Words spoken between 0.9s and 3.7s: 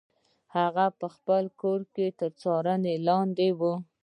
په خپل کور کې تر څارنې لاندې و.